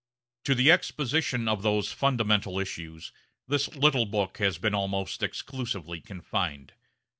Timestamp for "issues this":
2.57-3.75